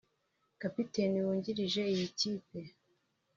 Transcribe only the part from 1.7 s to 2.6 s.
w’iyi kipe